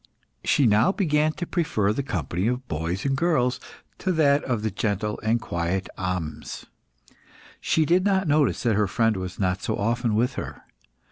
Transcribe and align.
She 0.43 0.65
now 0.65 0.91
began 0.91 1.33
to 1.33 1.45
prefer 1.45 1.93
the 1.93 2.01
company 2.01 2.47
of 2.47 2.67
boys 2.67 3.05
and 3.05 3.15
girls 3.15 3.59
to 3.99 4.11
that 4.13 4.43
of 4.45 4.63
the 4.63 4.71
gentle 4.71 5.19
and 5.21 5.39
quiet 5.39 5.87
Ahmes. 5.95 6.65
She 7.59 7.85
did 7.85 8.03
not 8.03 8.27
notice 8.27 8.63
that 8.63 8.73
her 8.75 8.87
friend 8.87 9.15
was 9.15 9.37
not 9.39 9.61
so 9.61 9.75
often 9.77 10.15
with 10.15 10.33
her. 10.41 10.63